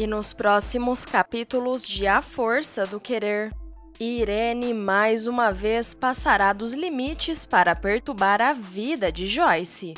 [0.00, 3.52] E nos próximos capítulos de A Força do Querer,
[4.00, 9.92] Irene mais uma vez passará dos limites para perturbar a vida de Joyce.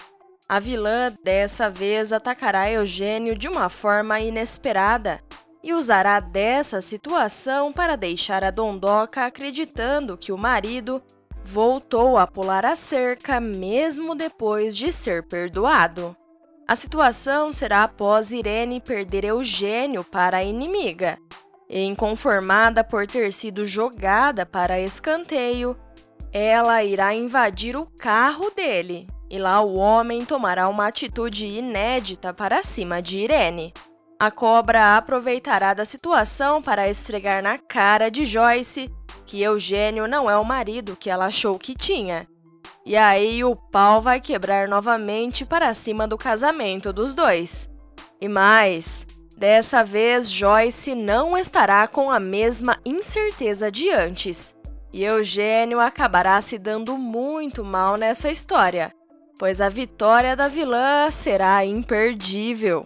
[0.48, 5.20] A vilã dessa vez atacará Eugênio de uma forma inesperada
[5.62, 11.00] e usará dessa situação para deixar a Dondoca acreditando que o marido
[11.44, 16.16] voltou a pular a cerca mesmo depois de ser perdoado.
[16.66, 21.18] A situação será após Irene perder Eugênio para a inimiga.
[21.68, 25.76] Inconformada por ter sido jogada para escanteio,
[26.32, 32.62] ela irá invadir o carro dele, e lá o homem tomará uma atitude inédita para
[32.62, 33.72] cima de Irene.
[34.18, 38.90] A cobra aproveitará da situação para esfregar na cara de Joyce
[39.26, 42.26] que Eugênio não é o marido que ela achou que tinha.
[42.84, 47.70] E aí o pau vai quebrar novamente para cima do casamento dos dois.
[48.20, 54.56] E mais, dessa vez Joyce não estará com a mesma incerteza de antes.
[54.92, 58.92] E Eugênio acabará se dando muito mal nessa história,
[59.38, 62.84] pois a vitória da vilã será imperdível.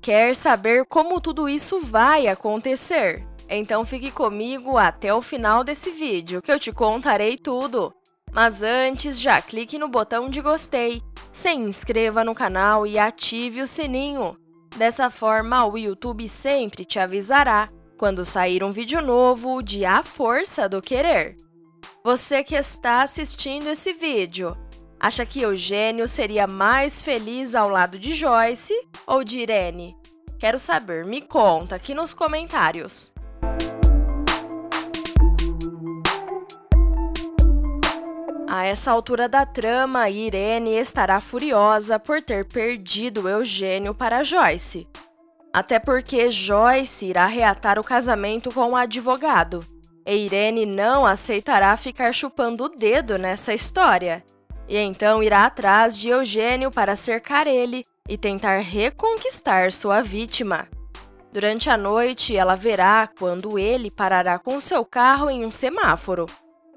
[0.00, 3.26] Quer saber como tudo isso vai acontecer?
[3.48, 7.92] Então fique comigo até o final desse vídeo, que eu te contarei tudo.
[8.34, 11.00] Mas antes, já clique no botão de gostei,
[11.32, 14.36] se inscreva no canal e ative o sininho.
[14.76, 20.68] Dessa forma, o YouTube sempre te avisará quando sair um vídeo novo de A Força
[20.68, 21.36] do Querer.
[22.02, 24.56] Você que está assistindo esse vídeo,
[25.04, 28.72] Acha que Eugênio seria mais feliz ao lado de Joyce
[29.06, 29.94] ou de Irene?
[30.38, 33.13] Quero saber, me conta aqui nos comentários.
[38.54, 44.86] A essa altura da trama, Irene estará furiosa por ter perdido Eugênio para Joyce.
[45.52, 49.66] Até porque Joyce irá reatar o casamento com o advogado.
[50.06, 54.22] E Irene não aceitará ficar chupando o dedo nessa história
[54.68, 60.68] e então irá atrás de Eugênio para cercar ele e tentar reconquistar sua vítima.
[61.32, 66.26] Durante a noite, ela verá quando ele parará com seu carro em um semáforo.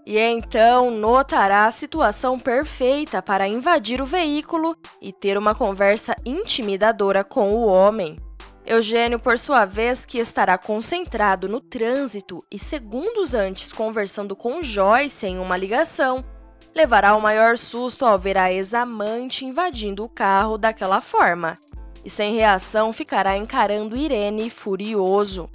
[0.10, 7.26] E então notará a situação perfeita para invadir o veículo e ter uma conversa intimidadora
[7.26, 8.18] com o homem.
[8.66, 15.28] Eugênio, por sua vez, que estará concentrado no trânsito e segundos antes conversando com Joyce
[15.28, 16.24] em uma ligação,
[16.74, 21.56] levará o maior susto ao ver a ex-amante invadindo o carro daquela forma,
[22.06, 25.50] e sem reação ficará encarando Irene furioso.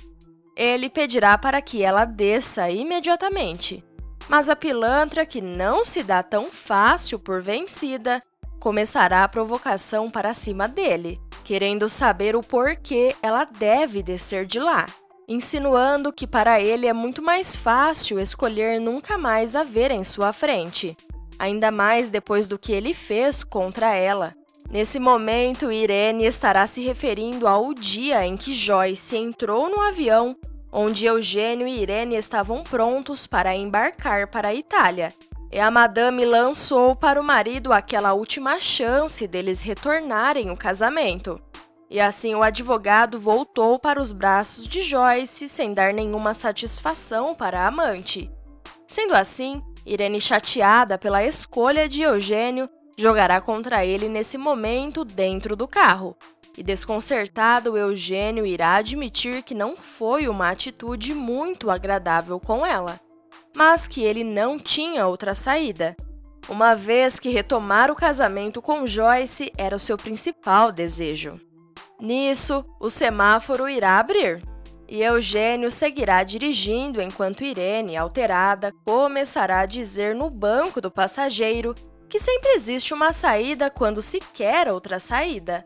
[0.54, 3.82] Ele pedirá para que ela desça imediatamente,
[4.28, 8.20] mas a pilantra, que não se dá tão fácil por vencida,
[8.58, 14.86] começará a provocação para cima dele, querendo saber o porquê ela deve descer de lá,
[15.28, 20.32] insinuando que para ele é muito mais fácil escolher nunca mais a ver em sua
[20.32, 20.96] frente,
[21.38, 24.34] ainda mais depois do que ele fez contra ela.
[24.70, 30.36] Nesse momento, Irene estará se referindo ao dia em que Joyce entrou no avião
[30.72, 35.12] onde Eugênio e Irene estavam prontos para embarcar para a Itália.
[35.52, 41.38] E a madame lançou para o marido aquela última chance deles retornarem o casamento.
[41.90, 47.60] E assim o advogado voltou para os braços de Joyce sem dar nenhuma satisfação para
[47.60, 48.30] a amante.
[48.88, 52.66] Sendo assim, Irene, chateada pela escolha de Eugênio,
[52.96, 56.16] jogará contra ele nesse momento dentro do carro.
[56.56, 63.00] E desconcertado, Eugênio irá admitir que não foi uma atitude muito agradável com ela,
[63.56, 65.96] mas que ele não tinha outra saída,
[66.48, 71.40] uma vez que retomar o casamento com Joyce era o seu principal desejo.
[72.00, 74.42] Nisso, o semáforo irá abrir
[74.88, 81.74] e Eugênio seguirá dirigindo enquanto Irene, alterada, começará a dizer no banco do passageiro
[82.10, 85.64] que sempre existe uma saída quando se quer outra saída.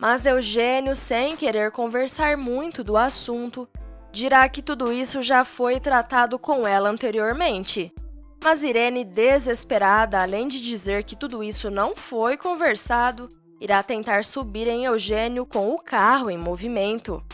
[0.00, 3.68] Mas Eugênio, sem querer conversar muito do assunto,
[4.12, 7.92] dirá que tudo isso já foi tratado com ela anteriormente.
[8.42, 13.28] Mas Irene, desesperada, além de dizer que tudo isso não foi conversado,
[13.60, 17.24] irá tentar subir em Eugênio com o carro em movimento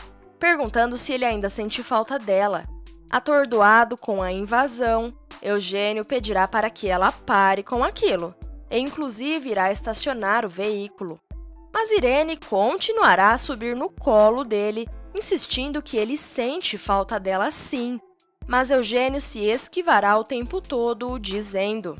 [0.43, 2.65] perguntando se ele ainda sente falta dela.
[3.09, 8.35] Atordoado com a invasão, Eugênio pedirá para que ela pare com aquilo,
[8.69, 11.17] e inclusive irá estacionar o veículo.
[11.73, 17.99] Mas Irene continuará a subir no colo dele, insistindo que ele sente falta dela sim.
[18.47, 21.97] Mas Eugênio se esquivará o tempo todo, dizendo: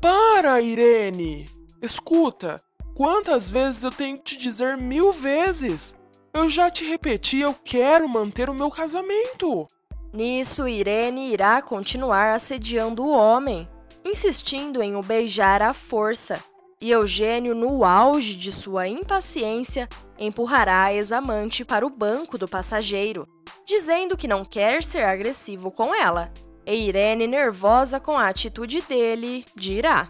[0.00, 1.48] Para, Irene!
[1.80, 2.56] Escuta,
[2.94, 5.96] quantas vezes eu tenho que te dizer mil vezes?
[6.34, 9.66] Eu já te repeti, eu quero manter o meu casamento.
[10.12, 13.68] Nisso, Irene irá continuar assediando o homem,
[14.04, 16.42] insistindo em o beijar à força.
[16.82, 19.86] E Eugênio, no auge de sua impaciência,
[20.18, 23.28] empurrará a ex-amante para o banco do passageiro,
[23.66, 26.32] dizendo que não quer ser agressivo com ela.
[26.64, 30.08] E Irene, nervosa com a atitude dele, dirá: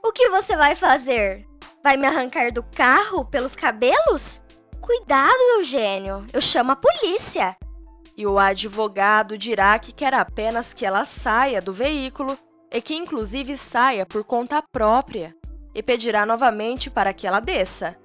[0.00, 1.44] O que você vai fazer?
[1.82, 4.40] Vai me arrancar do carro pelos cabelos?
[4.80, 7.56] Cuidado, Eugênio, eu chamo a polícia.
[8.16, 12.38] E o advogado dirá que quer apenas que ela saia do veículo
[12.72, 15.35] e que, inclusive, saia por conta própria,
[15.76, 17.96] e pedirá novamente para que ela desça.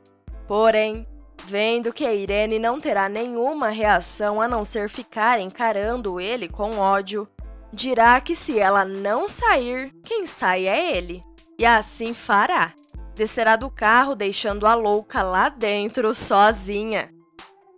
[0.48, 1.08] Porém,
[1.46, 7.28] vendo que Irene não terá nenhuma reação a não ser ficar encarando ele com ódio,
[7.74, 11.24] dirá que se ela não sair, quem sai é ele.
[11.58, 12.74] E assim fará
[13.16, 17.10] descerá do carro, deixando a louca lá dentro sozinha.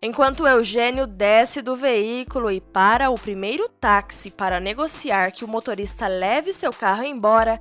[0.01, 6.07] Enquanto Eugênio desce do veículo e para o primeiro táxi para negociar que o motorista
[6.07, 7.59] leve seu carro embora,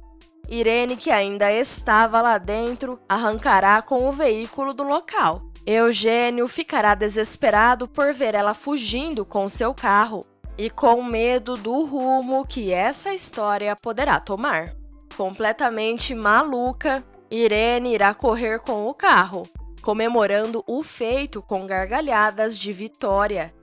[0.53, 5.41] Irene, que ainda estava lá dentro, arrancará com o veículo do local.
[5.65, 10.23] Eugênio ficará desesperado por ver ela fugindo com seu carro
[10.59, 14.77] e com medo do rumo que essa história poderá tomar.
[15.17, 19.45] Completamente maluca, Irene irá correr com o carro,
[19.81, 23.55] comemorando o feito com gargalhadas de vitória.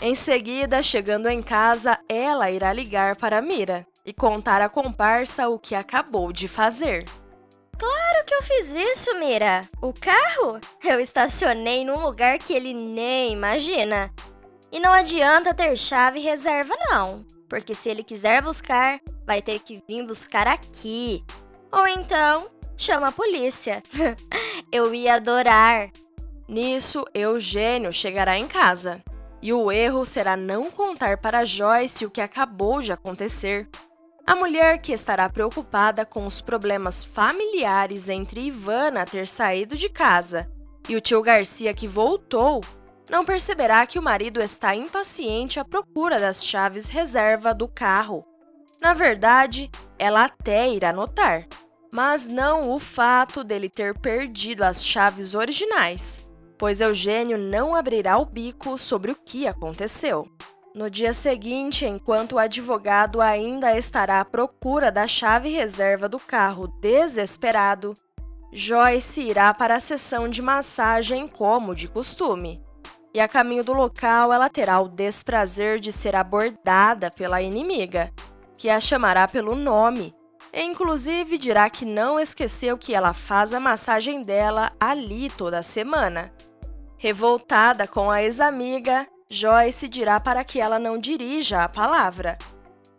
[0.00, 5.58] Em seguida, chegando em casa, ela irá ligar para Mira e contar à comparsa o
[5.58, 7.04] que acabou de fazer.
[7.78, 9.68] Claro que eu fiz isso, Mira.
[9.80, 14.12] O carro eu estacionei num lugar que ele nem imagina.
[14.70, 17.24] E não adianta ter chave reserva, não.
[17.48, 21.24] Porque se ele quiser buscar, vai ter que vir buscar aqui.
[21.72, 23.82] Ou então, chama a polícia.
[24.72, 25.90] Eu ia adorar.
[26.46, 29.02] Nisso, Eugênio chegará em casa.
[29.40, 33.68] E o erro será não contar para Joyce o que acabou de acontecer.
[34.28, 40.52] A mulher que estará preocupada com os problemas familiares entre Ivana ter saído de casa
[40.86, 42.62] e o tio Garcia que voltou,
[43.08, 48.22] não perceberá que o marido está impaciente à procura das chaves reserva do carro.
[48.82, 51.46] Na verdade, ela até irá notar
[51.90, 56.18] mas não o fato dele ter perdido as chaves originais,
[56.58, 60.28] pois Eugênio não abrirá o bico sobre o que aconteceu.
[60.74, 66.68] No dia seguinte, enquanto o advogado ainda estará à procura da chave reserva do carro
[66.80, 67.94] desesperado,
[68.52, 72.62] Joyce irá para a sessão de massagem como de costume.
[73.12, 78.12] E a caminho do local, ela terá o desprazer de ser abordada pela inimiga,
[78.56, 80.14] que a chamará pelo nome
[80.52, 86.32] e, inclusive, dirá que não esqueceu que ela faz a massagem dela ali toda semana.
[86.96, 92.38] Revoltada com a ex-amiga, Joyce dirá para que ela não dirija a palavra.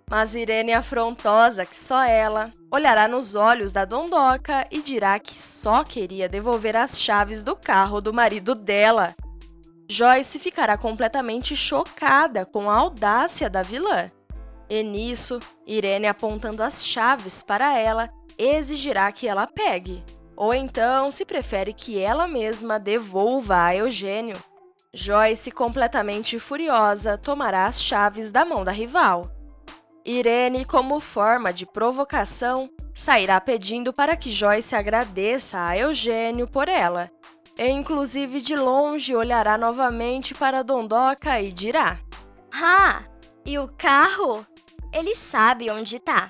[0.07, 5.83] Mas Irene, afrontosa que só ela, olhará nos olhos da dondoca e dirá que só
[5.83, 9.15] queria devolver as chaves do carro do marido dela.
[9.89, 14.05] Joyce ficará completamente chocada com a audácia da vilã.
[14.69, 20.03] E nisso, Irene apontando as chaves para ela, exigirá que ela pegue.
[20.35, 24.37] Ou então, se prefere que ela mesma devolva a Eugênio.
[24.93, 29.21] Joyce, completamente furiosa, tomará as chaves da mão da rival.
[30.03, 37.11] Irene, como forma de provocação, sairá pedindo para que Joyce agradeça a Eugênio por ela.
[37.55, 41.99] E, inclusive, de longe olhará novamente para Dondoca e dirá:
[42.51, 43.03] Ah,
[43.45, 44.43] e o carro?
[44.91, 46.29] Ele sabe onde tá.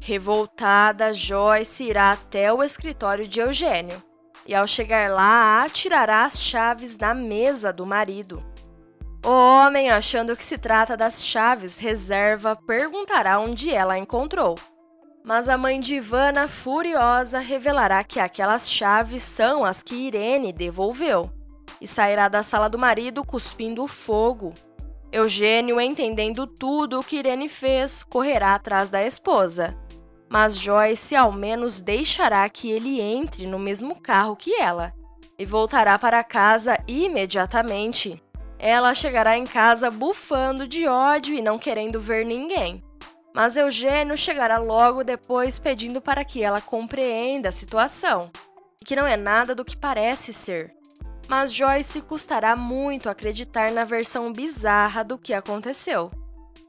[0.00, 4.07] Revoltada, Joyce irá até o escritório de Eugênio
[4.48, 8.42] e, ao chegar lá, atirará as chaves na mesa do marido.
[9.24, 14.54] O homem, achando que se trata das chaves reserva, perguntará onde ela encontrou.
[15.22, 21.30] Mas a mãe de Ivana, furiosa, revelará que aquelas chaves são as que Irene devolveu
[21.80, 24.54] e sairá da sala do marido cuspindo fogo
[25.10, 29.74] Eugênio, entendendo tudo o que Irene fez, correrá atrás da esposa.
[30.28, 34.92] Mas Joyce ao menos deixará que ele entre no mesmo carro que ela
[35.38, 38.22] e voltará para casa imediatamente.
[38.58, 42.82] Ela chegará em casa bufando de ódio e não querendo ver ninguém.
[43.34, 48.30] Mas Eugênio chegará logo depois pedindo para que ela compreenda a situação
[48.84, 50.78] que não é nada do que parece ser
[51.28, 56.10] mas Joyce custará muito acreditar na versão bizarra do que aconteceu.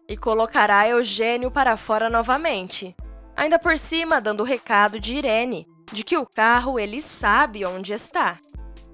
[0.08, 2.94] E colocará Eugênio para fora novamente,
[3.40, 7.94] ainda por cima dando o recado de Irene, de que o carro ele sabe onde
[7.94, 8.36] está.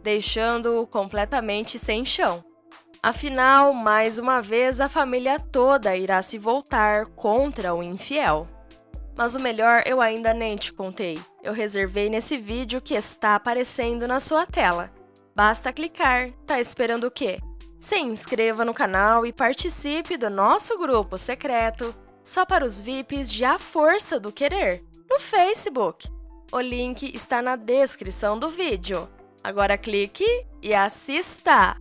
[0.04, 2.46] deixando-o completamente sem chão.
[3.02, 8.48] Afinal, mais uma vez, a família toda irá se voltar contra o infiel.
[9.18, 11.20] Mas o melhor eu ainda nem te contei.
[11.42, 14.92] Eu reservei nesse vídeo que está aparecendo na sua tela.
[15.36, 16.32] Basta clicar.
[16.46, 17.40] Tá esperando o quê?
[17.80, 21.96] Se inscreva no canal e participe do nosso grupo secreto
[22.26, 26.10] só para os VIPs de A Força do Querer no Facebook.
[26.52, 29.08] O link está na descrição do vídeo.
[29.44, 30.26] Agora clique
[30.62, 31.78] e assista!